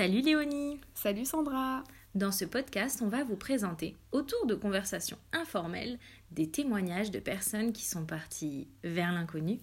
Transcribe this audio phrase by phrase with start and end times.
[0.00, 1.84] Salut Léonie Salut Sandra
[2.14, 5.98] Dans ce podcast, on va vous présenter, autour de conversations informelles,
[6.30, 9.58] des témoignages de personnes qui sont parties vers l'inconnu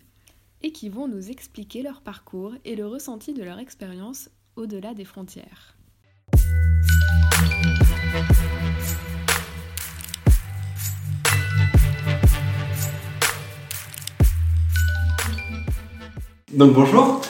[0.61, 5.05] et qui vont nous expliquer leur parcours et le ressenti de leur expérience au-delà des
[5.05, 5.75] frontières.
[16.53, 17.21] Donc bonjour.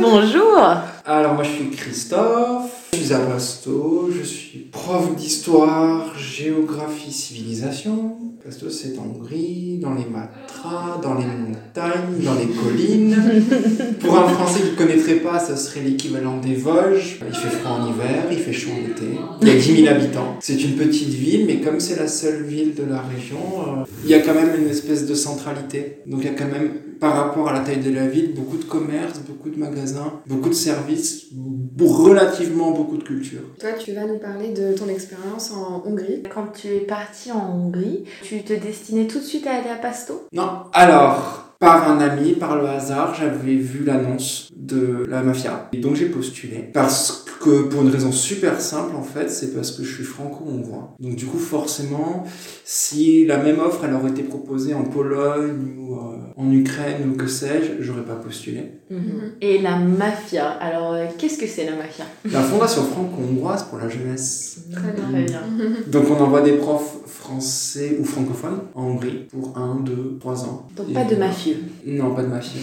[0.00, 0.58] Bonjour
[1.04, 8.16] Alors moi je suis Christophe, je suis à Pasto, je suis prof d'histoire, géographie, civilisation.
[8.44, 13.16] Pasto c'est en Hongrie, dans les matras, dans les montagnes, dans les collines.
[14.00, 17.18] Pour un français qui ne connaîtrait pas, ce serait l'équivalent des Vosges.
[17.28, 19.18] Il fait froid en hiver, il fait chaud en été.
[19.42, 20.36] Il y a 10 000 habitants.
[20.40, 24.10] C'est une petite ville, mais comme c'est la seule ville de la région, euh, il
[24.10, 25.98] y a quand même une espèce de centralité.
[26.06, 26.70] Donc il y a quand même,
[27.02, 30.48] par rapport à la taille de la ville, beaucoup de commerces, beaucoup de magasins, beaucoup
[30.48, 31.26] de services,
[31.80, 33.40] relativement beaucoup de culture.
[33.58, 36.22] Toi, tu vas nous parler de ton expérience en Hongrie.
[36.32, 39.82] Quand tu es parti en Hongrie, tu te destinais tout de suite à aller à
[39.82, 40.28] Pasto?
[40.32, 40.66] Non.
[40.72, 45.68] Alors, par un ami, par le hasard, j'avais vu l'annonce de la mafia.
[45.72, 46.70] Et donc j'ai postulé.
[46.72, 50.94] Parce que, pour une raison super simple, en fait, c'est parce que je suis franco-hongrois.
[51.00, 52.24] Donc du coup, forcément,
[52.64, 57.16] si la même offre, elle aurait été proposée en Pologne ou euh, en Ukraine ou
[57.16, 58.72] que sais-je, j'aurais pas postulé.
[59.40, 62.04] Et la mafia, alors euh, qu'est-ce que c'est la mafia?
[62.30, 64.60] La fondation franco-hongroise pour la jeunesse.
[64.70, 65.04] Très bien.
[65.10, 65.42] Très bien.
[65.88, 70.68] Donc on envoie des profs français ou francophones en Hongrie pour 1, 2, 3 ans.
[70.76, 71.56] Donc Et- pas de mafieux.
[71.86, 72.60] Non, pas de mafia.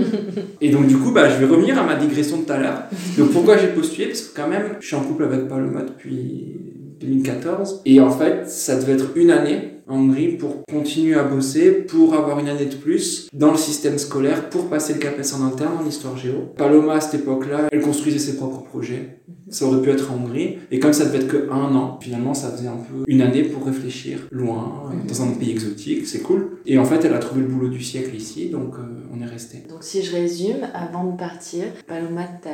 [0.60, 2.82] et donc du coup, bah, je vais revenir à ma digression de tout à l'heure.
[3.18, 4.06] Donc pourquoi j'ai postulé?
[4.06, 6.56] Parce que quand même, je suis en couple avec Paloma depuis
[7.00, 7.82] 2014.
[7.84, 12.14] Et en fait, ça devait être une année en Hongrie pour continuer à bosser, pour
[12.14, 15.78] avoir une année de plus dans le système scolaire, pour passer le CAPES en interne
[15.82, 16.52] en histoire géo.
[16.56, 19.18] Paloma, à cette époque-là, elle construisait ses propres projets.
[19.48, 20.58] Ça aurait pu être en Hongrie.
[20.70, 23.42] Et comme ça devait être que un an, finalement, ça faisait un peu une année
[23.42, 26.06] pour réfléchir loin, euh, dans un pays exotique.
[26.06, 26.58] C'est cool.
[26.64, 28.82] Et en fait, elle a trouvé le boulot du siècle ici, donc euh,
[29.14, 29.58] on est resté.
[29.68, 32.50] Donc si je résume, avant de partir, Paloma, ta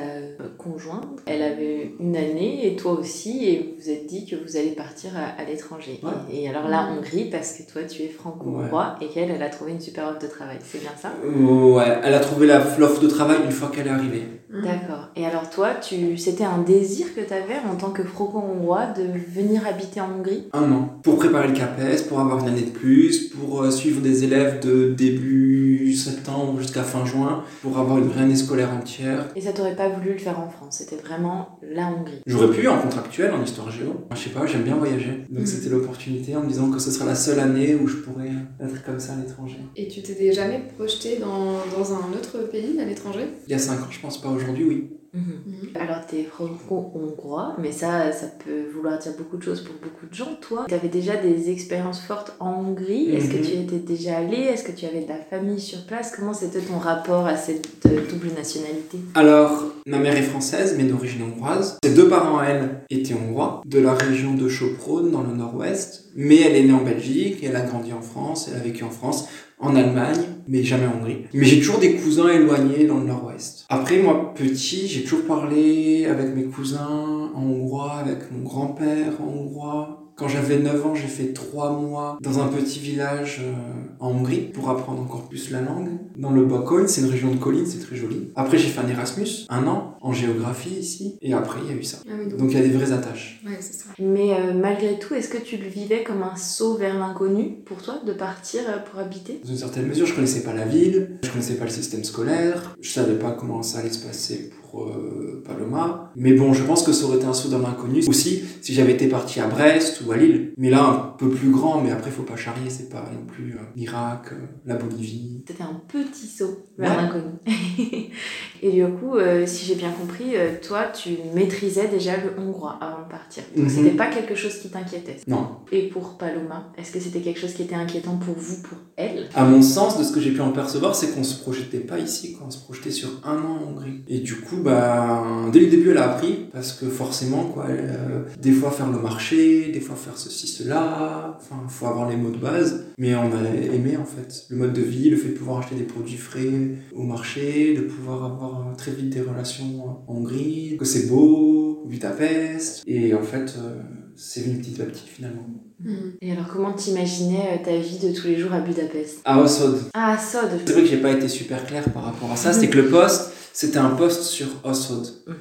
[0.56, 4.56] conjointe, elle avait une année et toi aussi, et vous vous êtes dit que vous
[4.56, 6.00] allez partir à, à l'étranger.
[6.02, 6.10] Ouais.
[6.32, 9.48] Et, et alors là, Hongrie, parce que toi tu es franco-hongrois et qu'elle, elle a
[9.48, 11.12] trouvé une super offre de travail, c'est bien ça?
[11.24, 14.24] Ouais, elle a trouvé la l'offre de travail une fois qu'elle est arrivée.
[14.52, 15.08] D'accord.
[15.16, 19.02] Et alors toi, tu, c'était un désir que tu avais en tant que franco-hongrois de
[19.34, 20.44] venir habiter en Hongrie?
[20.52, 20.98] Un an.
[21.02, 24.60] Pour préparer le CAPES, pour avoir une année de plus, pour euh, suivre des élèves
[24.60, 29.28] de début septembre jusqu'à fin juin, pour avoir une vraie année scolaire entière.
[29.36, 32.20] Et ça t'aurait pas voulu le faire en France, c'était vraiment la Hongrie?
[32.26, 34.06] J'aurais pu en contractuel, en histoire géo.
[34.14, 35.24] Je sais pas, j'aime bien voyager.
[35.30, 35.46] Donc Mhm.
[35.46, 38.30] c'était l'opportunité en me disant que ce sera la seule année où je pourrais
[38.60, 39.58] être comme ça à l'étranger.
[39.76, 43.28] Et tu t'étais jamais projeté dans, dans un autre pays à l'étranger?
[43.46, 44.90] Il y a 5 ans, je pense pas aujourd'hui, oui.
[45.14, 45.70] Mhm.
[45.74, 50.14] Alors t'es franco-hongrois, mais ça, ça peut vouloir dire beaucoup de choses pour beaucoup de
[50.14, 50.36] gens.
[50.40, 53.14] Toi, tu avais déjà des expériences fortes en Hongrie.
[53.14, 53.42] Est-ce que Mhm.
[53.42, 56.12] tu y étais déjà allé Est-ce que tu avais de la famille sur place?
[56.14, 58.98] Comment c'était ton rapport à cette euh, double nationalité?
[59.14, 61.78] Alors, ma mère est française, mais d'origine hongroise.
[61.82, 66.04] Ses deux parents, elle, étaient hongrois, de la région de Chauprone, dans le nord-ouest.
[66.16, 68.90] Mais elle est née en Belgique, elle a grandi en France, elle a vécu en
[68.90, 69.28] France,
[69.60, 71.24] en Allemagne, mais jamais en Hongrie.
[71.34, 73.66] Mais j'ai toujours des cousins éloignés dans le nord-ouest.
[73.68, 79.26] Après, moi, petit, j'ai toujours parlé avec mes cousins en hongrois, avec mon grand-père en
[79.26, 79.97] hongrois.
[80.18, 83.52] Quand j'avais 9 ans, j'ai fait 3 mois dans un petit village euh,
[84.00, 85.90] en Hongrie pour apprendre encore plus la langue.
[86.16, 88.32] Dans le Bokoin, c'est une région de collines, c'est très joli.
[88.34, 91.16] Après, j'ai fait un Erasmus, un an, en géographie ici.
[91.22, 91.98] Et après, il y a eu ça.
[92.08, 92.40] Ah oui, donc.
[92.40, 93.40] Donc il y a des vraies attaches.
[93.46, 93.84] Ouais, c'est ça.
[94.00, 97.80] Mais euh, malgré tout, est-ce que tu le vivais comme un saut vers l'inconnu pour
[97.80, 99.40] toi de partir euh, pour habiter?
[99.44, 102.74] Dans une certaine mesure, je connaissais pas la ville, je connaissais pas le système scolaire,
[102.80, 106.12] je savais pas comment ça allait se passer pour euh, Paloma.
[106.16, 108.02] Mais bon, je pense que ça aurait été un saut dans l'inconnu.
[108.08, 110.52] Aussi, si j'avais été parti à Brest ou à Lille.
[110.56, 113.52] Mais là, un peu plus grand, mais après, faut pas charrier, c'est pas non plus
[113.54, 115.42] euh, l'Irak, euh, la Bolivie.
[115.46, 116.96] C'était un petit saut vers Ouais.
[117.02, 117.32] l'inconnu.
[118.62, 122.76] Et du coup, euh, si j'ai bien compris, euh, toi, tu maîtrisais déjà le hongrois
[122.80, 123.44] avant de partir.
[123.56, 123.70] Donc Mhm.
[123.70, 125.16] c'était pas quelque chose qui t'inquiétait.
[125.28, 125.46] Non.
[125.70, 129.28] Et pour Paloma, est-ce que c'était quelque chose qui était inquiétant pour vous, pour elle?
[129.34, 131.98] À mon sens, de ce que j'ai pu en percevoir, c'est qu'on se projetait pas
[131.98, 132.46] ici, quoi.
[132.48, 134.02] On se projetait sur un an en Hongrie.
[134.08, 137.76] Et du coup, bah, dès le début, elle a appris, parce que forcément, quoi, elle,
[137.78, 142.16] euh, des fois faire le marché, des fois faire ceci, cela, enfin, faut avoir les
[142.16, 142.86] mots de base.
[142.98, 145.74] Mais on a aimé, en fait, le mode de vie, le fait de pouvoir acheter
[145.76, 146.52] des produits frais
[146.94, 152.82] au marché, de pouvoir avoir très vite des relations en Hongrie, que c'est beau, Budapest.
[152.86, 153.80] Et en fait, euh,
[154.16, 155.46] c'est venu petit à petit, finalement.
[155.80, 156.14] Mhm.
[156.20, 159.20] Et alors, comment t'imaginais euh, ta vie de tous les jours à Budapest?
[159.24, 162.30] À Osod, Ah, à Sod C'est vrai que j'ai pas été super clair par rapport
[162.32, 162.52] à ça.
[162.52, 165.04] C'était que le poste, c'était un poste sur Osod.
[165.26, 165.34] Mhm.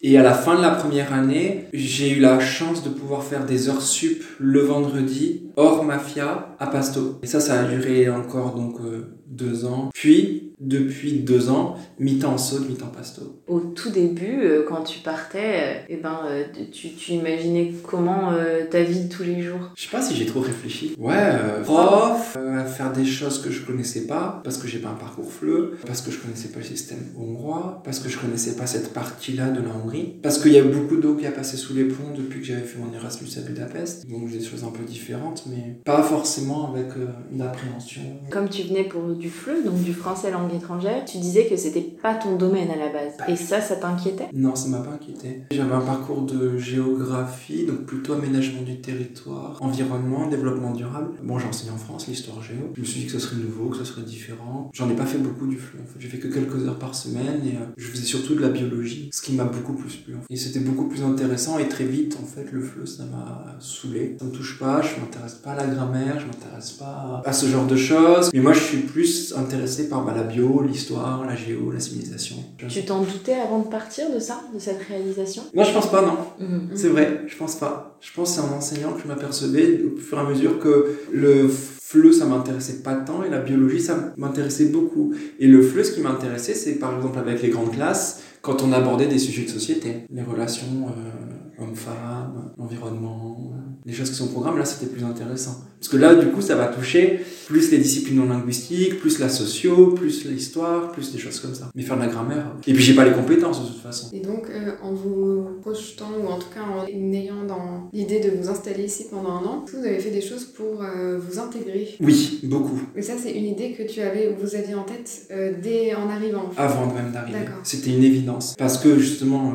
[0.00, 3.44] Et à la fin de la première année, j'ai eu la chance de pouvoir faire
[3.46, 7.18] des heures sup le vendredi, hors mafia, à Pasto.
[7.24, 9.90] Et ça, ça a duré encore donc euh, deux ans.
[9.92, 13.40] Puis, depuis deux ans, mi-temps en Saône, mi-temps Pasto.
[13.46, 15.38] Au tout début, euh, quand tu partais,
[15.78, 19.70] euh, eh ben, euh, tu, tu imaginais comment euh, ta vie de tous les jours?
[19.76, 20.94] Je sais pas si j'ai trop réfléchi.
[20.98, 24.78] Ouais, euh, prof, euh, à faire des choses que je connaissais pas, parce que j'ai
[24.78, 28.18] pas un parcours fleu, parce que je connaissais pas le système hongrois, parce que je
[28.18, 31.32] connaissais pas cette partie-là de la Hongrie, parce qu'il y a beaucoup d'eau qui a
[31.32, 34.08] passé sous les ponts depuis que j'avais fait mon Erasmus à Budapest.
[34.08, 38.02] Donc j'ai des choses un peu différentes, mais pas forcément avec euh, une appréhension.
[38.30, 41.80] Comme tu venais pour du FLE, donc du français langue étrangère, tu disais que c'était
[41.80, 43.14] pas ton domaine à la base.
[43.28, 44.28] Et ça, ça t'inquiétait?
[44.32, 45.42] Non, ça m'a pas inquiété.
[45.50, 51.12] J'avais un parcours de géographie, donc plutôt aménagement du territoire, environnement, développement durable.
[51.22, 52.72] Bon, j'ai enseigné en France l'histoire géo.
[52.74, 54.70] Je me suis dit que ce serait nouveau, que ce serait différent.
[54.72, 55.98] J'en ai pas fait beaucoup du flux en fait.
[55.98, 59.10] J'ai fait que quelques heures par semaine et euh, je faisais surtout de la biologie,
[59.12, 60.14] ce qui m'a beaucoup plus plu.
[60.14, 60.26] en fait.
[60.30, 64.16] Et c'était beaucoup plus intéressant et très vite en fait le fleu ça m'a saoulé.
[64.18, 67.46] Ça me touche pas, je m'intéresse pas à la grammaire, je m'intéresse pas à ce
[67.46, 68.30] genre de choses.
[68.32, 72.36] Mais moi je suis plus intéressé par bah, la bio, l'histoire, la géo, la civilisation.
[72.68, 75.42] Tu t'en doutais avant de partir de ça, de cette réalisation?
[75.54, 76.16] Moi je pense pas non.
[76.38, 76.70] Mhm.
[76.74, 77.98] C'est vrai, je pense pas.
[78.00, 80.98] Je pense que c'est en enseignant que je m'apercevais au fur et à mesure que
[81.12, 85.14] le FLE ça m'intéressait pas tant et la biologie ça m'intéressait beaucoup.
[85.38, 88.72] Et le FLE ce qui m'intéressait c'est par exemple avec les grandes classes quand on
[88.72, 93.53] abordait des sujets de société, les relations euh, hommes-femmes, l'environnement,
[93.86, 95.56] les choses qui sont au programme, là c'était plus intéressant.
[95.78, 99.28] Parce que là du coup ça va toucher plus les disciplines non linguistiques, plus la
[99.28, 101.70] socio, plus l'histoire, plus des choses comme ça.
[101.74, 102.46] Mais faire de la grammaire.
[102.66, 104.08] Et puis j'ai pas les compétences de toute façon.
[104.12, 108.30] Et donc, euh, en vous projetant, ou en tout cas en ayant dans l'idée de
[108.30, 111.96] vous installer ici pendant un an, vous avez fait des choses pour euh, vous intégrer
[112.00, 112.80] Oui, beaucoup.
[112.96, 115.94] Et ça, c'est une idée que tu avais, ou vous aviez en tête euh, dès
[115.94, 116.50] en arrivant.
[116.56, 117.38] avant même d'arriver.
[117.62, 118.54] C'était une évidence.
[118.58, 119.54] Parce que justement,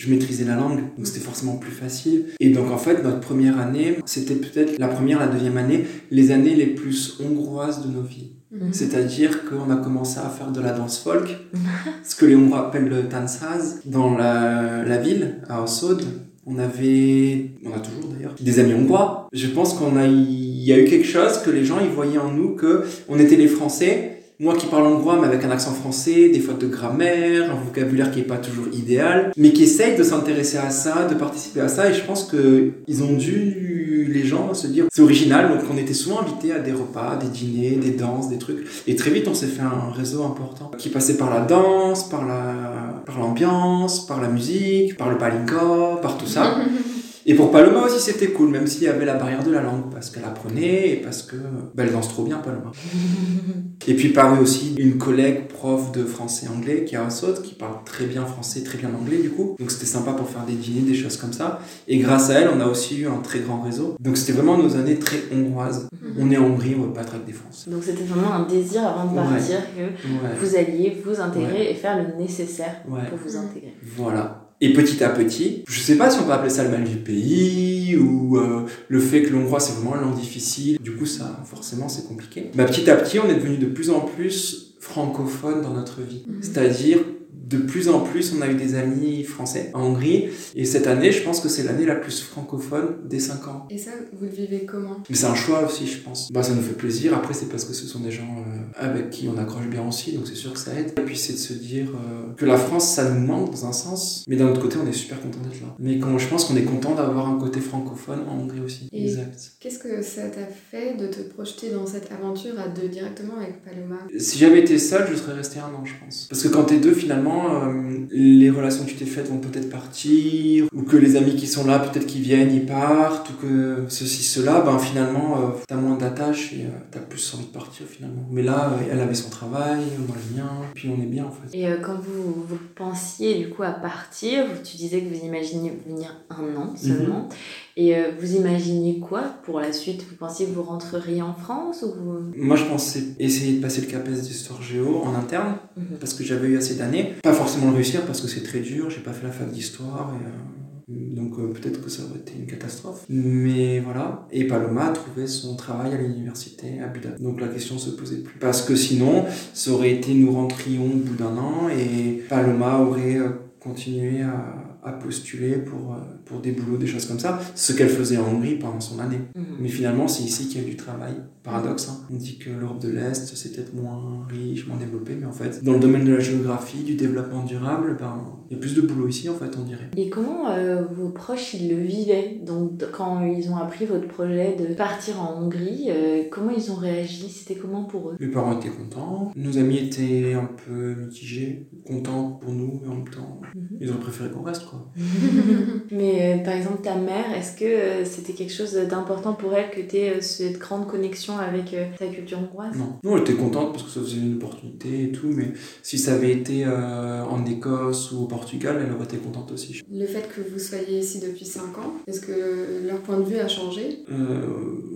[0.00, 2.24] je maîtrisais la langue, donc c'était forcément plus facile.
[2.40, 6.30] Et donc en fait, notre première année, c'était peut-être la première, la deuxième année, les
[6.30, 8.30] années les plus hongroises de nos vies.
[8.50, 8.72] Mhm.
[8.72, 11.36] C'est-à-dire qu'on a commencé à faire de la danse folk,
[12.02, 16.02] ce que les Hongrois appellent le tanzhaz, dans la, la ville, à Osod.
[16.46, 19.28] On avait, on a toujours d'ailleurs, des amis hongrois.
[19.34, 22.18] Je pense qu'on a, il y a eu quelque chose que les gens, ils voyaient
[22.18, 24.19] en nous que on était les Français.
[24.42, 28.10] Moi qui parle hongrois, mais avec un accent français, des fautes de grammaire, un vocabulaire
[28.10, 31.68] qui est pas toujours idéal, mais qui essaye de s'intéresser à ça, de participer à
[31.68, 35.60] ça, et je pense que ils ont dû, les gens, se dire, c'est original, donc
[35.70, 39.10] on était souvent invités à des repas, des dîners, des danses, des trucs, et très
[39.10, 43.18] vite on s'est fait un réseau important, qui passait par la danse, par la, par
[43.18, 46.60] l'ambiance, par la musique, par le palinka, par tout ça.
[47.26, 49.90] Et pour Paloma aussi, c'était cool, même s'il y avait la barrière de la langue,
[49.92, 51.36] parce qu'elle apprenait et parce que
[51.74, 52.72] bah, elle danse trop bien, Paloma.
[53.86, 57.54] et puis par eux aussi, une collègue prof de français-anglais qui est à Saute, qui
[57.54, 59.56] parle très bien français, très bien anglais du coup.
[59.58, 61.60] Donc c'était sympa pour faire des dîners, des choses comme ça.
[61.88, 63.96] Et grâce à elle, on a aussi eu un très grand réseau.
[64.00, 65.88] Donc c'était vraiment nos années très hongroises.
[66.18, 67.70] On est en Hongrie, on veut pas avec des Français.
[67.70, 69.24] Donc c'était vraiment un désir avant de Ouais.
[69.24, 70.34] partir que Ouais.
[70.40, 73.74] vous alliez vous intégrer et faire le nécessaire pour vous intégrer.
[73.96, 74.39] Voilà.
[74.62, 76.96] Et petit à petit, je sais pas si on peut appeler ça le mal du
[76.96, 80.78] pays ou euh, le fait que l'hongrois c'est vraiment une langue difficile.
[80.80, 82.50] Du coup, ça, forcément, c'est compliqué.
[82.54, 86.24] Bah, petit à petit, on est devenu de plus en plus francophone dans notre vie.
[86.26, 86.42] Mhm.
[86.42, 86.98] C'est-à-dire,
[87.32, 90.28] de plus en plus, on a eu des amis français en Hongrie.
[90.54, 93.66] Et cette année, je pense que c'est l'année la plus francophone des 5 ans.
[93.70, 94.96] Et ça, vous le vivez comment?
[95.08, 96.30] Mais c'est un choix aussi, je pense.
[96.32, 97.12] Bah, ça nous fait plaisir.
[97.14, 100.12] Après, c'est parce que ce sont des gens euh, avec qui on accroche bien aussi,
[100.12, 100.92] donc c'est sûr que ça aide.
[100.96, 103.72] Et puis, c'est de se dire euh, que la France, ça nous manque dans un
[103.72, 105.74] sens, mais d'un autre côté, on est super content d'être là.
[105.80, 108.88] Mais quand, je pense qu'on est content d'avoir un côté francophone en Hongrie aussi.
[108.92, 109.52] Et- Exact.
[109.58, 113.62] Qu'est-ce que ça t'a fait de te projeter dans cette aventure à deux directement avec
[113.64, 113.96] Paloma?
[114.18, 116.26] Si j'avais été seul, je serais resté un an, je pense.
[116.30, 119.70] Parce que quand t'es deux, finalement, euh, les relations que tu t'es faites vont peut-être
[119.70, 123.84] partir, ou que les amis qui sont là, peut-être qu'ils viennent, ils partent, ou que
[123.88, 127.86] ceci, cela, ben finalement, euh, t'as moins d'attache et euh, t'as plus envie de partir
[127.86, 128.22] finalement.
[128.30, 131.30] Mais là, euh, elle avait son travail, moi le mien, puis on est bien en
[131.30, 131.56] fait.
[131.56, 136.16] Et quand vous, vous pensiez du coup à partir, tu disais que vous imaginiez venir
[136.30, 137.28] un an seulement.
[137.76, 140.04] Et vous imaginiez quoi pour la suite?
[140.10, 142.18] Vous pensiez que vous rentreriez en France ou vous...
[142.36, 145.96] Moi, je pensais essayer de passer le CAPES d'histoire géo en interne, Mhm.
[145.98, 147.09] parce que j'avais eu assez d'années.
[147.22, 150.12] Pas forcément le réussir, parce que c'est très dur, j'ai pas fait la fac d'histoire,
[150.14, 153.04] et euh, donc euh, peut-être que ça aurait été une catastrophe.
[153.08, 154.26] Mais voilà.
[154.32, 157.22] Et Paloma a trouvé son travail à l'université à Budapest.
[157.22, 158.38] Donc la question se posait plus.
[158.38, 159.24] Parce que sinon,
[159.54, 164.69] ça aurait été nous rentrions au bout d'un an, et Paloma aurait euh, continué à
[164.84, 167.38] à postuler pour, euh, pour des boulots, des choses comme ça.
[167.54, 169.20] Ce qu'elle faisait en Hongrie pendant son année.
[169.36, 169.44] Mhm.
[169.60, 171.14] Mais finalement, c'est ici qu'il y a du travail.
[171.42, 172.00] Paradoxe, hein.
[172.12, 175.64] On dit que l'Europe de l'Est, c'est peut-être moins riche, moins développé, mais en fait,
[175.64, 178.82] dans le domaine de la géographie, du développement durable, ben, il y a plus de
[178.82, 179.90] boulot ici, en fait, on dirait.
[179.96, 182.40] Et comment euh, vos proches ils le vivaient?
[182.44, 186.74] Donc quand ils ont appris votre projet de partir en Hongrie, euh, comment ils ont
[186.76, 187.28] réagi?
[187.30, 188.16] C'était comment pour eux?
[188.20, 192.96] Mes parents étaient contents, nos amis étaient un peu mitigés, contents pour nous, mais en
[192.96, 193.78] même temps, Mhm.
[193.80, 194.69] ils auraient préféré qu'on reste, quoi.
[195.90, 199.70] Mais euh, par exemple ta mère, est-ce que euh, c'était quelque chose d'important pour elle
[199.70, 202.76] que tu aies cette grande connexion avec euh, ta culture hongroise?
[202.76, 202.98] Non.
[203.02, 206.14] Nous, elle était contente parce que ça faisait une opportunité et tout, mais si ça
[206.14, 209.82] avait été euh, en Écosse ou au Portugal, elle aurait été contente aussi.
[209.90, 213.38] Le fait que vous soyez ici depuis 5 ans, est-ce que leur point de vue
[213.38, 214.04] a changé?
[214.10, 214.46] Euh,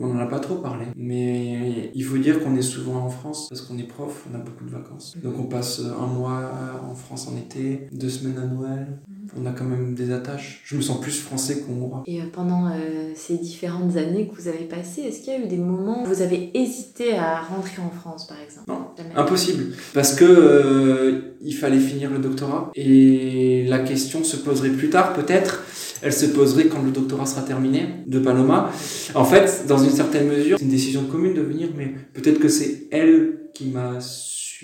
[0.00, 3.48] on n'en a pas trop parlé, mais il faut dire qu'on est souvent en France
[3.48, 5.16] parce qu'on est prof, on a beaucoup de vacances.
[5.22, 6.50] Donc on passe un mois
[6.88, 8.98] en France en été, deux semaines à Noël.
[9.36, 10.62] On a quand même des attaches.
[10.64, 12.02] Je me sens plus français qu'hongrois.
[12.06, 15.40] Et euh, pendant euh, ces différentes années que vous avez passées, est-ce qu'il y a
[15.40, 18.70] eu des moments où vous avez hésité à rentrer en France par exemple?
[18.70, 18.84] Non.
[18.96, 19.14] Jamais.
[19.16, 24.90] Impossible, parce que euh, il fallait finir le doctorat et la question se poserait plus
[24.90, 25.64] tard, peut-être.
[26.02, 28.70] Elle se poserait quand le doctorat sera terminé de Paloma.
[29.14, 32.48] En fait, dans une certaine mesure, c'est une décision commune de venir, mais peut-être que
[32.48, 34.00] c'est elle qui m'a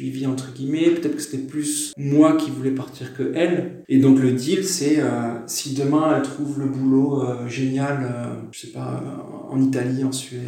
[0.00, 0.90] suivi entre guillemets.
[0.90, 3.82] Peut-être que c'était plus moi qui voulais partir que elle.
[3.88, 8.34] Et donc le deal, c'est euh, si demain elle trouve le boulot euh, génial, euh,
[8.50, 9.02] je sais pas,
[9.50, 10.40] en Italie, en Suède,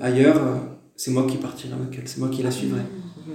[0.00, 0.40] ailleurs.
[0.96, 2.80] c'est moi qui partirai avec elle, c'est moi qui la suivrai.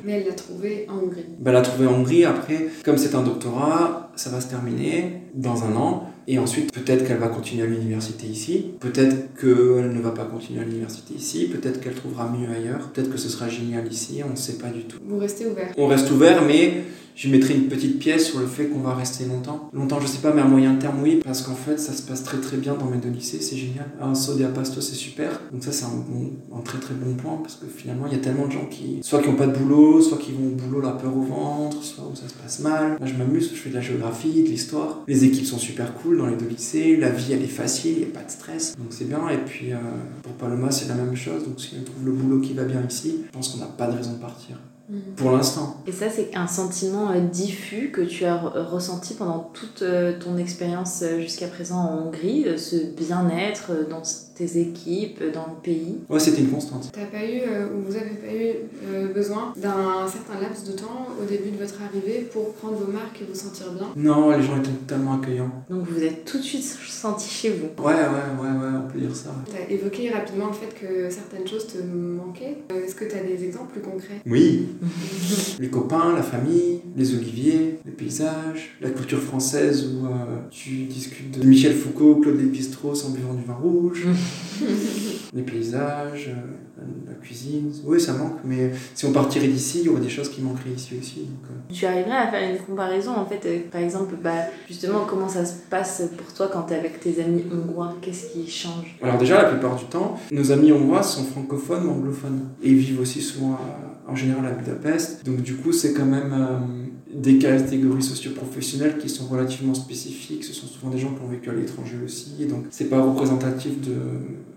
[0.04, 1.25] Mais elle l'a trouvé en Hongrie.
[1.40, 2.25] Ben, elle a trouvé en Hongrie.
[2.25, 6.10] Après, comme c'est un doctorat, ça va se terminer dans un an.
[6.27, 8.72] Et ensuite, peut-être qu'elle va continuer à l'université ici.
[8.79, 11.48] Peut-être qu'elle ne va pas continuer à l'université ici.
[11.48, 12.89] Peut-être qu'elle trouvera mieux ailleurs.
[12.89, 14.22] Peut-être que ce sera génial ici.
[14.25, 14.98] On ne sait pas du tout.
[15.05, 15.72] Vous restez ouvert.
[15.77, 16.84] On reste ouvert, mais
[17.15, 19.69] je mettrai une petite pièce sur le fait qu'on va rester longtemps.
[19.74, 21.22] Longtemps, je sais pas, mais à moyen terme, oui.
[21.24, 23.39] Parce qu'en fait, ça se passe très très bien dans mes deux lycées.
[23.41, 23.86] C'est génial.
[24.13, 25.41] Sode et à Pasto, c'est super.
[25.51, 27.38] Donc ça, c'est un, un très très bon point.
[27.41, 29.57] Parce que finalement, il y a tellement de gens qui, soit qui n'ont pas de
[29.57, 32.60] boulot, soit qui vont au boulot la peur au ventre, soit où ça se passe
[32.60, 32.98] mal.
[33.00, 35.03] Moi, je m'amuse, je fais de la géographie, de l'histoire.
[35.07, 36.98] Les équipes sont super cool dans les deux lycées.
[36.98, 38.75] La vie, elle est facile, il n'y a pas de stress.
[38.77, 39.29] Donc c'est bien.
[39.29, 39.77] Et puis, euh,
[40.22, 41.45] pour Paloma, c'est la même chose.
[41.45, 43.88] Donc si elle trouve le boulot qui va bien ici, je pense qu'on n'a pas
[43.88, 44.57] de raison de partir.
[44.88, 45.01] Mhm.
[45.15, 45.77] Pour l'instant.
[45.88, 50.13] Et ça, c'est un sentiment euh, diffus que tu as re- ressenti pendant toute euh,
[50.20, 54.04] ton expérience euh, jusqu'à présent en Hongrie, ce bien-être dans
[54.36, 55.96] tes équipes, dans le pays.
[56.10, 56.89] Ouais, c'était une constante.
[56.94, 60.74] T'as pas eu, euh, ou vous avez pas eu euh, besoin d'un certain laps de
[60.74, 63.88] temps au début de votre arrivée pour prendre vos marques et vous sentir bien?
[63.96, 65.51] Non, les gens étaient totalement accueillants.
[65.70, 67.84] Donc vous êtes tout de suite senti chez vous.
[67.84, 68.01] Ouais, ouais,
[68.42, 69.32] ouais, ouais, on peut dire ça.
[69.50, 72.58] T'as évoqué rapidement le fait que certaines choses te manquaient.
[72.72, 74.22] Euh, Est-ce que t'as des exemples plus concrets?
[74.25, 74.68] Oui,
[75.60, 80.10] les copains, la famille, les oliviers, les paysages, la culture française où euh,
[80.50, 84.06] tu discutes de Michel Foucault, Claude Lévi-Strauss en buvant du vin rouge,
[85.34, 87.72] les paysages, euh, la cuisine.
[87.84, 90.72] Oui, ça manque, mais si on partirait d'ici, il y aurait des choses qui manqueraient
[90.75, 91.20] ici aussi.
[91.22, 91.74] donc, euh.
[91.74, 94.32] Tu arriverais à faire une comparaison en fait, euh, par exemple, bah,
[94.67, 97.96] justement comment ça se passe pour toi quand tu es avec tes amis hongrois?
[98.01, 98.98] Qu'est-ce qui change?
[99.01, 102.50] Alors déjà, la plupart du temps, nos amis hongrois sont francophones ou anglophones.
[102.63, 103.60] Et ils vivent aussi souvent
[104.08, 105.25] en général à Budapest.
[105.25, 106.85] Donc du coup, c'est quand même euh,
[107.15, 110.43] des catégories socio-professionnelles qui sont relativement spécifiques.
[110.43, 112.34] Ce sont souvent des gens qui ont vécu à l'étranger aussi.
[112.41, 113.95] Et donc c'est pas représentatif de,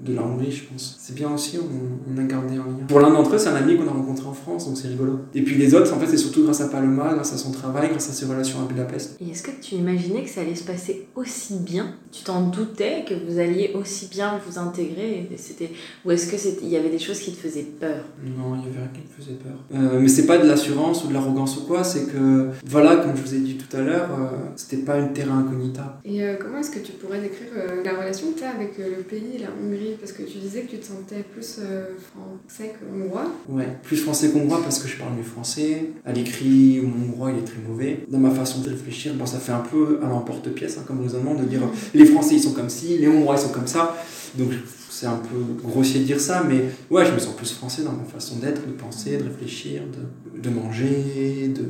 [0.00, 0.96] de la Hongrie, je pense.
[0.98, 2.86] C'est bien aussi, on, on a gardé un lien.
[2.88, 5.20] Pour l'un d'entre eux, c'est un ami qu'on a rencontré en France, donc c'est rigolo.
[5.34, 7.90] Et puis les autres, en fait, c'est surtout grâce à Paloma, grâce à son travail,
[7.90, 9.16] grâce à ses relations à Budapest.
[9.20, 11.94] Et est-ce que tu imaginais que ça allait se passer aussi bien?
[12.10, 15.28] Tu t'en doutais que vous alliez aussi bien vous intégrer?
[15.36, 15.70] C'était...
[16.04, 18.04] Ou est-ce qu'il y avait des choses qui te faisaient peur?
[18.24, 19.58] Non, il y avait rien qui me faisait peur.
[19.74, 23.16] Euh, mais c'est pas de l'assurance ou de l'arrogance ou quoi, c'est que, voilà, comme
[23.16, 26.00] je vous ai dit tout à l'heure, euh, c'était pas une terra incognita.
[26.04, 28.78] Et euh, comment est-ce que tu pourrais décrire euh, la relation que tu as avec
[28.78, 29.96] euh, le pays, la Hongrie?
[30.00, 33.30] Parce que tu disais que tu te sentais plus euh, français que hongrois.
[33.48, 35.90] Ouais, plus français qu'hongrois parce que je parle mieux français.
[36.04, 38.04] À l'écrit, mon hongrois il est très mauvais.
[38.08, 41.34] Dans ma façon de réfléchir, bon, ça fait un peu à l'emporte-pièce, hein, comme raisonnement,
[41.34, 41.60] de dire
[41.94, 43.96] les Français ils sont comme ci, les Hongrois ils sont comme ça.
[44.36, 44.48] Donc
[44.90, 45.36] c'est un peu
[45.68, 48.66] grossier de dire ça, mais ouais, je me sens plus français dans ma façon d'être,
[48.66, 51.64] de penser, de réfléchir, de, de manger, de,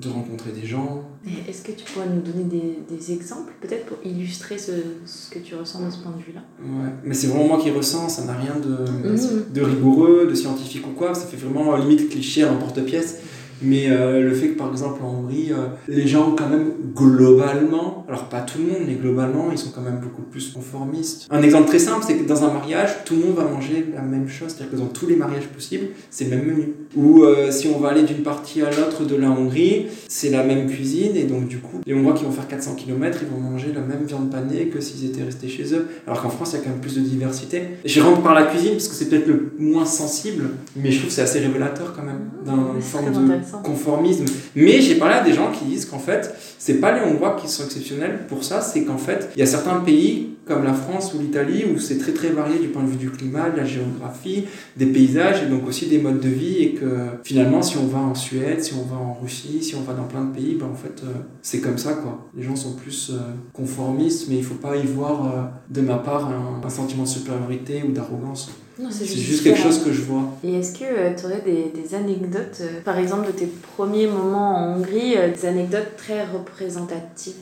[0.00, 1.02] de rencontrer des gens.
[1.48, 4.72] Est-ce que tu pourrais nous donner des, des exemples peut-être pour illustrer ce,
[5.06, 6.42] ce que tu ressens de ce point de vue-là?
[6.62, 9.52] Ouais, mais c'est vraiment moi qui ressens, ça n'a rien de, Mhm.
[9.52, 13.16] de rigoureux, de scientifique ou quoi, ça fait vraiment limite cliché à l'emporte-pièce.
[13.62, 18.04] Mais euh, le fait que par exemple en Hongrie, euh, les gens quand même globalement,
[18.08, 21.26] alors pas tout le monde, mais globalement, ils sont quand même beaucoup plus conformistes.
[21.30, 24.02] Un exemple très simple, c'est que dans un mariage, tout le monde va manger la
[24.02, 26.74] même chose, c'est-à-dire que dans tous les mariages possibles, c'est le même menu.
[26.96, 30.42] Ou euh, si on va aller d'une partie à l'autre de la Hongrie, c'est la
[30.42, 33.40] même cuisine, et donc du coup, les Hongrois qui vont faire 400 km, ils vont
[33.40, 35.86] manger la même viande panée que s'ils étaient restés chez eux.
[36.06, 37.62] Alors qu'en France, il y a quand même plus de diversité.
[37.84, 41.08] Je rentre par la cuisine parce que c'est peut-être le moins sensible, mais je trouve
[41.08, 44.24] que c'est assez révélateur quand même d'un forme de conformisme.
[44.54, 47.48] Mais j'ai parlé à des gens qui disent qu'en fait, c'est pas les Hongrois qui
[47.48, 51.12] sont exceptionnels pour ça, c'est qu'en fait, il y a certains pays comme la France
[51.12, 53.64] ou l'Italie où c'est très très varié du point de vue du climat, de la
[53.64, 54.44] géographie,
[54.76, 56.86] des paysages et donc aussi des modes de vie et que
[57.24, 60.04] finalement si on va en Suède, si on va en Russie, si on va dans
[60.04, 61.12] plein de pays, ben en fait euh,
[61.42, 62.28] c'est comme ça quoi.
[62.36, 63.18] Les gens sont plus euh,
[63.52, 66.30] conformistes mais il faut pas y voir euh, de ma part
[66.64, 68.50] un sentiment de supériorité ou d'arrogance.
[68.90, 70.36] C'est juste, quelque chose que je vois.
[70.44, 74.06] Et est-ce que euh, tu aurais des, des anecdotes, euh, par exemple de tes premiers
[74.06, 77.34] moments en Hongrie, euh, des anecdotes très représentatives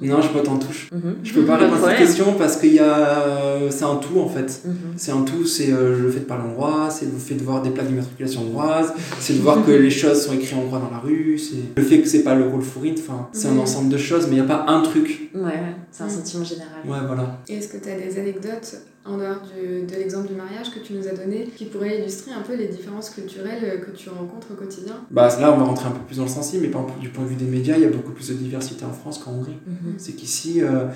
[0.00, 0.88] Non, je peux t'en touche.
[0.92, 1.16] Mhm.
[1.24, 4.62] Je peux pas répondre à cette question parce que c'est un tout en fait.
[4.64, 4.74] Mhm.
[4.96, 7.70] C'est un tout, c'est le fait de parler hongrois, c'est le fait de voir des
[7.70, 10.98] plaques d'immatriculation hongroise, c'est de voir que les choses sont écrites en hongrois dans la
[10.98, 13.98] rue, c'est le fait que c'est pas le rôle fourrite, enfin, c'est un ensemble de
[13.98, 15.30] choses, mais il n'y a pas un truc.
[15.34, 16.68] Ouais, c'est un sentiment général.
[16.86, 17.40] Ouais, voilà.
[17.48, 21.06] Est-ce que tu as des anecdotes en dehors de l'exemple du mariage que tu nous
[21.08, 24.94] as donné, qui pourrait illustrer un peu les différences culturelles que tu rencontres au quotidien?
[25.10, 27.08] Bah, Là, on va rentrer un peu plus dans le sensible, mais par exemple, du
[27.08, 29.32] point de vue des médias, il y a beaucoup plus de diversité en France qu'en
[29.32, 29.58] Hongrie.
[29.66, 29.94] Mhm.
[29.96, 30.86] C'est qu'ici, euh,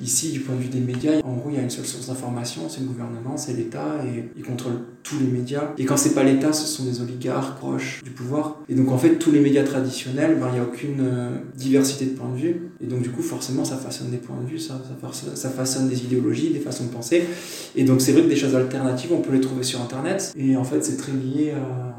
[0.00, 2.06] ici, du point de vue des médias, en gros, il y a une seule source
[2.06, 4.74] d'information, c'est le gouvernement, c'est l'État, et il contrôle
[5.08, 5.72] tous les médias.
[5.78, 8.60] Et quand c'est pas l'État, ce sont des oligarques proches du pouvoir.
[8.68, 12.06] Et donc, en fait, tous les médias traditionnels, ben, il n'y a aucune euh, diversité
[12.06, 12.70] de points de vue.
[12.82, 14.80] Et donc, du coup, forcément, ça façonne des points de vue, ça,
[15.12, 17.24] ça, ça façonne des idéologies, des façons de penser.
[17.74, 20.32] Et donc c'est vrai que des choses alternatives, on peut les trouver sur Internet.
[20.36, 21.97] Et en fait, c'est très lié à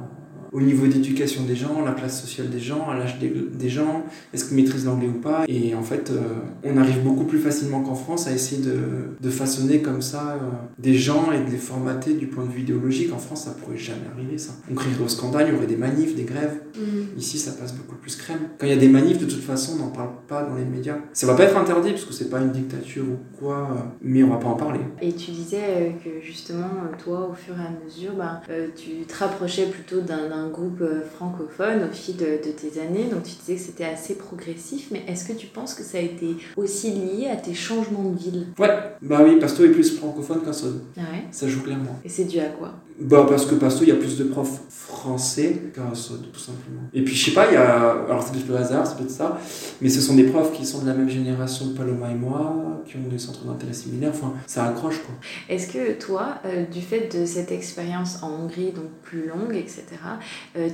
[0.51, 4.03] au niveau d'éducation des gens, la classe sociale des gens, à l'âge des, gens,
[4.34, 5.46] est-ce qu'ils maîtrisent l'anglais ou pas.
[5.48, 6.20] Et en fait, euh,
[6.63, 8.77] on arrive beaucoup plus facilement qu'en France à essayer de,
[9.20, 12.62] de façonner comme ça euh, des gens et de les formater du point de vue
[12.62, 13.13] idéologique.
[13.13, 14.53] En France, ça pourrait jamais arriver, ça.
[14.72, 16.62] On crierait au scandale, il y aurait des manifs, des grèves.
[16.75, 17.18] Mm.
[17.18, 18.50] Ici, ça passe beaucoup plus crème.
[18.58, 20.65] Quand il y a des manifs, de toute façon, on n'en parle pas dans les
[20.65, 20.98] médias.
[21.13, 24.24] Ça va pas être interdit, parce que c'est pas une dictature ou quoi, euh, mais
[24.24, 24.79] on va pas en parler.
[25.01, 26.70] Et tu disais que justement,
[27.03, 28.41] toi, au fur et à mesure, bah,
[28.75, 33.06] tu te rapprochais plutôt d'un un groupe euh, francophone au fil de, tes années.
[33.12, 36.02] Donc tu disais que c'était assez progressif, mais est-ce que tu penses que ça a
[36.02, 38.47] été aussi lié à tes changements de ville?
[38.58, 38.69] Ouais,
[39.02, 41.25] bah oui, Pasto est plus francophone qu'un Ah ouais?
[41.32, 41.99] Ça joue clairement.
[42.04, 42.73] Et c'est dû à quoi?
[42.99, 46.82] Bah parce que Pasto, il y a plus de profs français qu'un Sod, tout simplement.
[46.93, 47.91] Et puis je sais pas, il y a.
[48.06, 49.39] Alors c'est peut-être le hasard, c'est peut-être ça,
[49.82, 52.82] mais ce sont des profs qui sont de la même génération que Paloma et moi,
[52.86, 55.15] qui ont des centres d'intérêt similaires, enfin ça accroche quoi.
[55.47, 59.84] Est-ce que toi, euh, du fait de cette expérience en Hongrie, donc plus longue, etc.,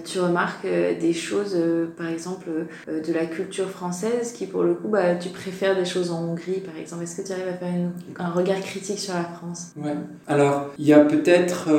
[0.03, 2.47] tu remarques euh, des choses, euh, par exemple,
[2.87, 6.61] de la culture française qui, pour le coup, bah, tu préfères des choses en Hongrie,
[6.61, 7.03] par exemple.
[7.03, 7.73] Est-ce que tu arrives à faire
[8.17, 9.71] un regard critique sur la France?
[9.77, 9.95] Ouais.
[10.27, 11.69] Alors, il y a peut-être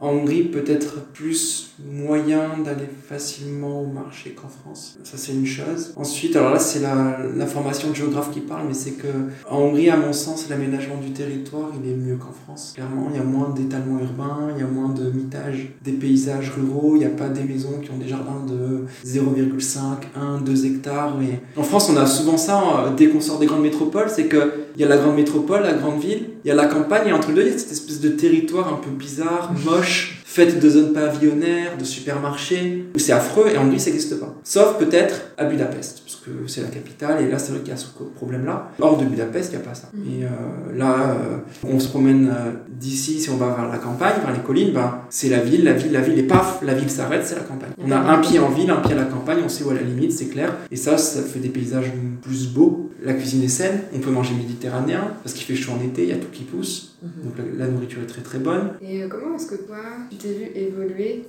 [0.00, 4.98] en Hongrie, peut-être plus moyen d'aller facilement au marché qu'en France.
[5.02, 5.92] Ça, c'est une chose.
[5.96, 9.08] Ensuite, alors là, c'est la, formation de géographe qui parle, mais c'est que
[9.48, 12.72] en Hongrie, à mon sens, l'aménagement du territoire, il est mieux qu'en France.
[12.74, 16.50] Clairement, il y a moins d'étalement urbain, il y a moins de mitage des paysages
[16.50, 16.63] ruraux,
[16.94, 19.78] il n'y a pas des maisons qui ont des jardins de 0,5,
[20.16, 21.16] 1, 2 hectares.
[21.56, 24.50] En France, on a souvent ça, hein, dès qu'on sort des grandes métropoles, c'est qu'il
[24.76, 27.28] y a la grande métropole, la grande ville, il y a la campagne, et entre
[27.28, 30.68] les deux, il y a cette espèce de territoire un peu bizarre, moche, fait de
[30.68, 34.34] zones pavillonnaires, de supermarchés, où c'est affreux, et en Hongrie, ça n'existe pas.
[34.44, 37.76] Sauf peut-être à Budapest que c'est la capitale, et là c'est vrai qu'il y a
[37.76, 38.70] ce problème-là.
[38.80, 39.88] Hors de Budapest, il n'y a pas ça.
[39.92, 40.00] Mm.
[40.08, 44.14] Et euh, là, euh, on se promène euh, d'ici, si on va vers la campagne,
[44.24, 46.90] vers les collines, ben, c'est la ville, la ville, la ville, et paf, la ville
[46.90, 47.70] s'arrête, c'est la campagne.
[47.78, 49.74] On a un pied en ville, un pied à la campagne, on sait où est
[49.74, 50.56] la limite, c'est clair.
[50.70, 52.90] Et ça, ça fait des paysages plus beaux.
[53.04, 56.08] La cuisine est saine, on peut manger méditerranéen, parce qu'il fait chaud en été, il
[56.08, 56.96] y a tout qui pousse.
[57.02, 57.10] Mhm.
[57.24, 58.70] Donc la, nourriture est très très bonne.
[58.80, 59.76] Et comment est-ce que toi,
[60.10, 61.24] tu t'es vu évoluer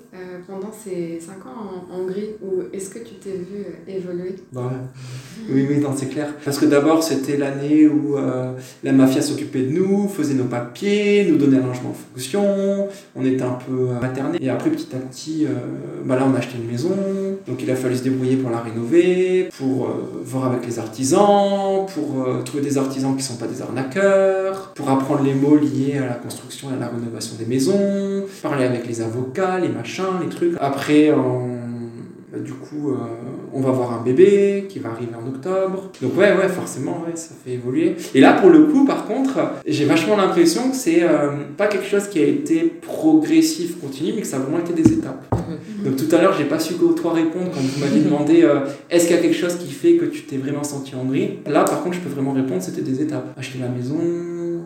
[0.47, 4.35] pendant ces 5 ans en Hongrie Ou est-ce que tu t'es vu évoluer?
[4.51, 4.71] Bah,
[5.49, 6.33] oui, oui, c'est clair.
[6.43, 11.25] Parce que d'abord, c'était l'année où euh, la mafia s'occupait de nous, faisait nos papiers,
[11.29, 14.37] nous donnait un logement en fonction, on était un peu euh, materné.
[14.41, 15.49] Et après, petit à petit, euh,
[16.05, 16.95] bah là, on a acheté une maison,
[17.47, 19.89] donc il a fallu se débrouiller pour la rénover, pour
[20.23, 24.89] voir avec les artisans, pour trouver des artisans qui ne sont pas des arnaqueurs, pour
[24.89, 28.87] apprendre les mots liés à la construction et à la rénovation des maisons, parler avec
[28.87, 30.55] les avocats, les machins, les trucs.
[30.59, 31.74] Après, on bah,
[32.43, 32.95] du coup, euh,
[33.53, 35.91] on va avoir un bébé qui va arriver en octobre.
[36.01, 37.95] Donc ouais, ouais, forcément, ouais, ça fait évoluer.
[38.13, 41.85] Et là, pour le coup, par contre, j'ai vachement l'impression que c'est euh, pas quelque
[41.85, 45.23] chose qui a été progressif, continu, mais que ça a vraiment été des étapes.
[45.83, 49.07] Donc tout à l'heure, j'ai pas su toi répondre quand vous m'aviez demandé euh, est-ce
[49.07, 51.39] qu'il y a quelque chose qui fait que tu t'es vraiment senti en gris.
[51.45, 53.33] Là, par contre, je peux vraiment répondre, c'était des étapes.
[53.37, 53.97] Acheter la maison,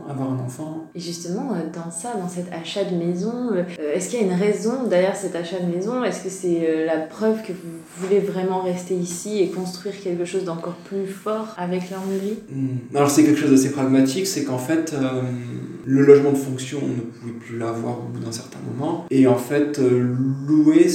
[0.10, 0.90] avoir un enfant.
[0.96, 4.26] Et justement, euh, dans ça, dans cet achat de maison, euh, est-ce qu'il y a
[4.26, 6.04] une raison derrière cet achat de maison?
[6.04, 10.26] Est-ce que c'est euh, la preuve que vous voulez vraiment rester ici et construire quelque
[10.26, 12.96] chose d'encore plus fort avec la Hongrie hmm.
[12.96, 14.96] Alors c'est quelque chose d'assez pragmatique, c'est qu'en fait,
[15.86, 19.06] le logement de fonction, on ne pouvait plus l'avoir au bout d'un certain moment.
[19.12, 20.90] Et en fait, louer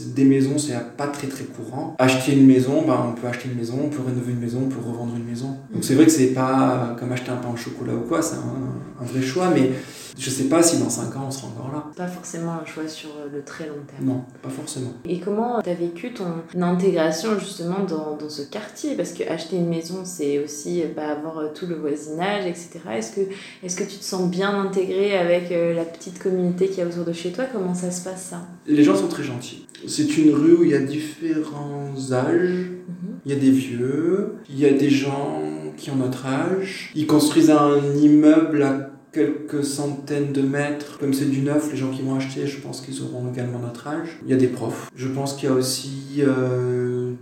[0.00, 1.94] des maisons, c'est pas très très courant.
[1.98, 4.68] Acheter une maison, ben, on peut acheter une maison, on peut rénover une maison, on
[4.68, 5.56] peut revendre une maison.
[5.72, 8.36] Donc c'est vrai que c'est pas comme acheter un pain au chocolat ou quoi, c'est
[8.36, 9.70] un, un vrai choix, mais
[10.16, 11.84] je sais pas si dans 5 ans on sera encore là.
[11.96, 14.08] Pas forcément un choix sur le très long terme.
[14.08, 14.92] Non, pas forcément.
[15.04, 16.26] Et comment tu as vécu ton
[16.60, 18.94] intégration justement dans, dans ce quartier?
[18.94, 22.80] Parce que acheter une maison, c'est aussi bah, avoir tout le voisinage, etc.
[22.92, 23.20] Est-ce que,
[23.62, 26.86] est que tu te sens bien intégré avec euh, la petite communauté qui y a
[26.86, 27.44] autour de chez toi?
[27.52, 28.42] Comment ça se passe ça?
[28.66, 29.66] Les gens sont très gentils.
[29.86, 32.70] C'est une rue où il y a différents âges.
[32.88, 33.14] Mhm.
[33.26, 35.42] Il y a des vieux, il y a des gens
[35.76, 36.92] qui ont notre âge.
[36.94, 40.98] Ils construisent un immeuble à quelques centaines de mètres.
[40.98, 43.86] Comme c'est du neuf, les gens qui vont acheter, je pense qu'ils auront également notre
[43.86, 44.18] âge.
[44.24, 44.90] Il y a des profs.
[44.94, 47.12] Je pense qu'il y a aussi euh,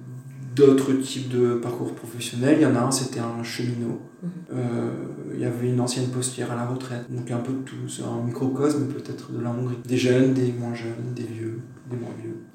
[0.57, 2.57] d'autres types de parcours professionnels.
[2.59, 4.01] Il y en a un, c'était un cheminot.
[4.23, 4.31] Mhm.
[4.55, 4.91] Euh,
[5.35, 7.05] il y avait une ancienne postière à la retraite.
[7.11, 7.89] Donc un peu de tout.
[7.89, 9.77] C'est un microcosme peut-être de la Hongrie.
[9.87, 11.61] Des jeunes, des moins jeunes, des vieux.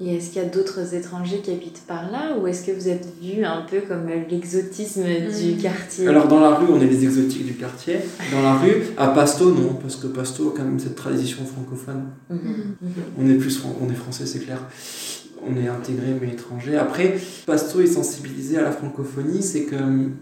[0.00, 2.88] Et est-ce qu'il y a d'autres étrangers qui habitent par là ou est-ce que vous
[2.88, 5.56] êtes vus un peu comme l'exotisme du hmm.
[5.60, 6.06] quartier?
[6.06, 7.96] Alors dans la rue, on est les exotiques du quartier.
[8.30, 12.04] Dans la rue, à Pasto, non, parce que Pasto a quand même cette tradition francophone.
[12.30, 12.76] Mhm.
[13.18, 14.60] On est plus on est français, c'est clair.
[15.44, 16.76] On est intégré mais étranger.
[16.76, 19.76] Après, Pasto est sensibilisé à la francophonie, c'est que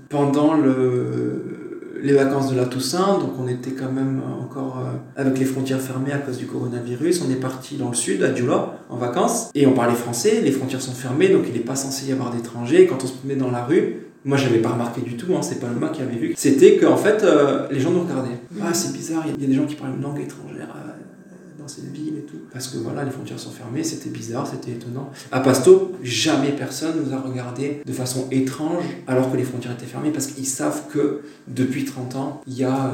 [0.08, 1.65] pendant le
[2.06, 5.80] les vacances de la Toussaint, donc on était quand même encore euh, avec les frontières
[5.80, 7.22] fermées à cause du coronavirus.
[7.26, 10.52] On est parti dans le sud, à Djoula, en vacances, et on parlait français, les
[10.52, 12.86] frontières sont fermées, donc il n'est pas censé y avoir d'étrangers.
[12.86, 15.58] Quand on se promenait dans la rue, moi j'avais pas remarqué du tout, hein, c'est
[15.58, 18.38] pas le mec qui avait vu, c'était qu'en fait euh, les gens nous regardaient.
[18.62, 20.95] Ah c'est bizarre, il y a des gens qui parlent une langue étrangère euh,
[21.58, 22.38] dans cette ville et tout.
[22.52, 25.10] Parce que voilà, les frontières sont fermées, c'était bizarre, c'était étonnant.
[25.32, 29.86] À Pasto, jamais personne nous a regardé de façon étrange alors que les frontières étaient
[29.86, 32.92] fermées parce qu'ils savent que depuis 30 ans, il y a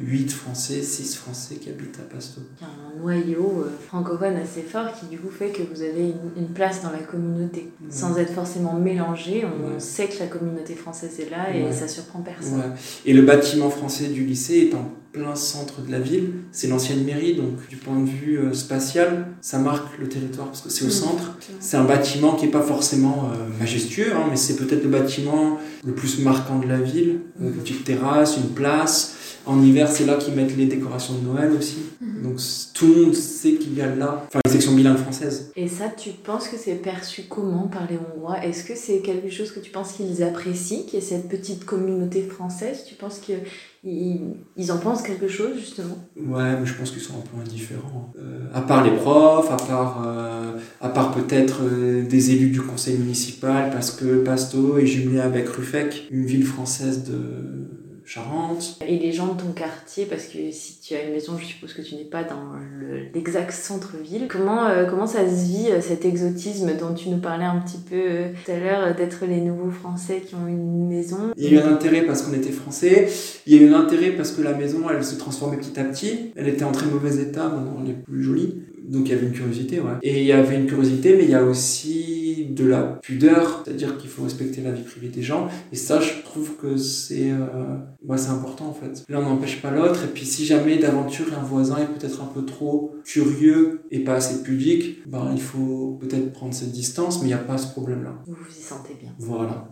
[0.00, 2.40] 8 euh, Français, 6 Français qui habitent à Pasto.
[2.60, 5.82] Il y a un noyau euh, francophone assez fort qui du coup fait que vous
[5.82, 7.70] avez une, place dans la communauté.
[7.90, 12.20] Sans être forcément mélangé, on sait que la communauté française est là et ça surprend
[12.20, 12.74] personne.
[13.06, 16.30] Et le bâtiment français du lycée est en plein centre de la ville.
[16.52, 20.62] C'est l'ancienne mairie, donc du point de vue euh, spatial, ça marque le territoire parce
[20.62, 20.90] que c'est au mmh.
[20.90, 21.38] centre.
[21.60, 25.92] C'est un bâtiment qui n'est pas forcément majestueux, hein, mais c'est peut-être le bâtiment le
[25.92, 27.20] plus marquant de la ville.
[27.40, 29.16] Une petite terrasse, une place.
[29.44, 31.78] En hiver, c'est là qu'ils mettent les décorations de Noël aussi.
[32.00, 32.11] Mhm.
[32.22, 32.38] Donc
[32.74, 35.52] tout le monde sait qu'il y a là, enfin la section bilingue française.
[35.56, 38.44] Et ça, tu penses que c'est perçu comment par les Hongrois?
[38.44, 41.64] Est-ce que c'est quelque chose que tu penses qu'ils apprécient, qu'il y ait cette petite
[41.64, 42.84] communauté française?
[42.86, 43.40] Tu penses qu'ils
[44.56, 45.98] ils en pensent quelque chose justement?
[46.16, 48.12] Ouais, mais je pense qu'ils sont un peu indifférents.
[48.18, 52.60] Euh, à part les profs, à part, euh, à part peut-être euh, des élus du
[52.60, 58.78] conseil municipal, parce que Pasto est jumelé avec Ruffec, une ville française de Charente.
[58.86, 61.72] Et les gens de ton quartier, parce que si tu as une maison, je suppose
[61.72, 62.54] que tu n'es pas dans
[63.14, 64.26] l'exact centre-ville.
[64.28, 67.78] Comment, euh, comment ça se vit euh, cet exotisme dont tu nous parlais un petit
[67.78, 71.32] peu euh, tout à l'heure, d'être les nouveaux Français qui ont une maison?
[71.36, 73.08] Il y a eu un intérêt parce qu'on était Français,
[73.46, 75.84] il y a eu un intérêt parce que la maison, elle se transformait petit à
[75.84, 76.32] petit.
[76.36, 78.62] Elle était en très mauvais état, maintenant elle est plus jolie.
[78.84, 79.92] Donc il y avait une curiosité, ouais.
[80.02, 82.01] Et il y avait une curiosité, mais il y a aussi
[82.54, 85.48] de la pudeur, c'est-à-dire qu'il faut respecter la vie privée des gens.
[85.72, 89.04] Et ça, je trouve que c'est euh, c'est important en fait.
[89.08, 90.04] L'un n'empêche pas l'autre.
[90.04, 94.14] Et puis si jamais d'aventure un voisin est peut-être un peu trop curieux et pas
[94.14, 97.68] assez pudique, ben, il faut peut-être prendre cette distance, mais il n'y a pas ce
[97.72, 98.14] problème-là.
[98.26, 99.10] Vous vous y sentez bien.
[99.18, 99.68] Voilà.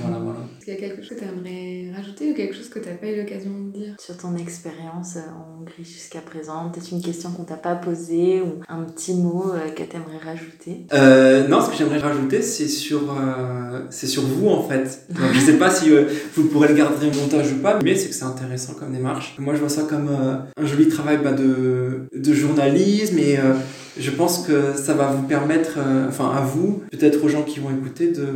[0.00, 0.40] voilà, voilà.
[0.56, 2.88] Est-ce qu'il y a quelque chose que tu aimerais rajouter ou quelque chose que tu
[2.88, 3.94] n'as pas eu l'occasion de dire?
[3.98, 8.60] Sur ton expérience en Hongrie jusqu'à présent, peut-être une question qu'on t'a pas posée ou
[8.68, 10.86] un petit mot euh, que tu aimerais rajouter?
[10.92, 12.09] Euh, Non, ce que j'aimerais rajouter,
[12.40, 15.04] c'est sur, euh, sur vous en fait.
[15.10, 15.90] Donc, je sais pas si
[16.34, 19.34] vous pourrez le garder en montage ou pas, mais c'est que c'est intéressant comme démarche.
[19.38, 23.38] Moi, je vois ça comme un joli travail bah, de, de journalisme et
[23.98, 27.58] je pense que ça va vous permettre, euh, enfin à vous, peut-être aux gens qui
[27.60, 28.26] vont écouter, de,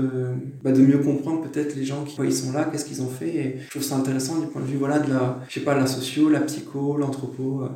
[0.62, 3.28] bah, de mieux comprendre peut-être les gens qui ils sont là, qu'est-ce qu'ils ont fait.
[3.28, 5.74] Et je trouve ça intéressant du point de vue voilà, de la, je sais pas,
[5.78, 7.62] la socio, la psycho, l'anthropo.
[7.62, 7.68] euh.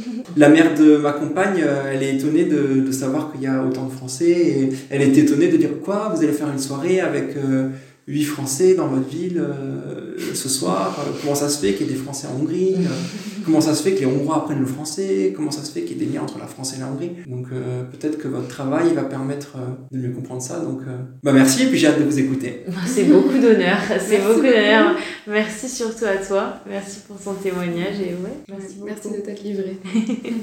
[0.36, 3.64] La mère de ma compagne, euh, elle est étonnée de, de savoir qu'il y a
[3.64, 7.00] autant de Français et elle est étonnée de dire quoi, vous allez faire une soirée
[7.00, 7.36] avec...
[7.36, 7.68] euh,
[8.08, 11.90] huit Français dans votre ville euh, ce soir euh, Comment ça se fait qu'il y
[11.90, 12.88] ait des Français en Hongrie Euh,
[13.44, 15.32] Comment ça se fait que les Hongrois apprennent le français?
[15.34, 17.12] Comment ça se fait qu'il y ait des liens entre la France et la Hongrie?
[17.26, 20.60] Donc euh, peut-être que votre travail va permettre euh, de mieux comprendre ça.
[20.60, 22.64] Donc euh, bah merci et puis j'ai hâte de vous écouter.
[22.86, 24.96] C'est beaucoup d'honneur, c'est Merci beaucoup d'honneur.
[25.26, 28.86] Merci surtout à toi, merci pour ton témoignage et ouais, merci beaucoup.
[28.86, 29.78] Merci de t'être livré.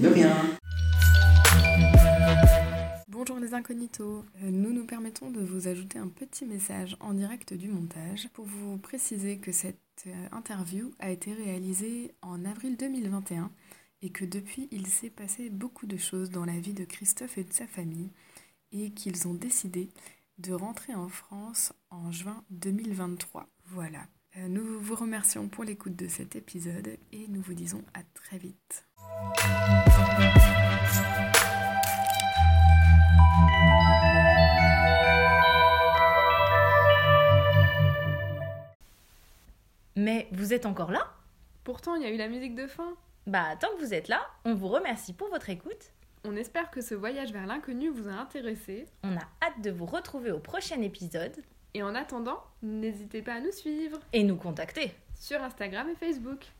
[0.01, 0.31] De rien.
[3.27, 4.23] Bonjour les incognitos.
[4.41, 8.45] Euh, Nous nous permettons de vous ajouter un petit message en direct du montage pour
[8.45, 9.75] vous préciser que cette
[10.07, 13.51] euh, interview a été réalisée en avril 2021
[14.01, 17.43] et que depuis il s'est passé beaucoup de choses dans la vie de Christophe et
[17.43, 18.11] de sa famille
[18.71, 19.89] et qu'ils ont décidé
[20.37, 23.45] de rentrer en France en juin 2023.
[23.65, 24.07] Voilà.
[24.37, 28.37] Euh, Nous vous remercions pour l'écoute de cet épisode et nous vous disons à très
[28.37, 28.85] vite.
[40.07, 41.05] Mais vous êtes encore là
[41.65, 42.95] Pourtant, il y a eu la musique de fin.
[43.25, 45.91] Bah, tant que vous êtes là, on vous remercie pour votre écoute.
[46.23, 48.85] On espère que ce voyage vers l'inconnu vous a intéressé.
[49.03, 51.35] On a hâte de vous retrouver au prochain épisode
[51.73, 54.93] Et en attendant, n'hésitez pas à nous suivre et nous contacter.
[55.13, 56.53] sur Instagram et Facebook.